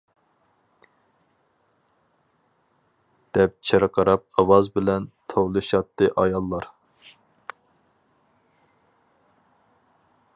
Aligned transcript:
دەپ 3.37 3.53
چىرقىراق 3.71 4.25
ئاۋاز 4.43 4.71
بىلەن 4.79 5.05
توۋلىشاتتى 5.35 6.11
ئاياللار. 6.23 6.69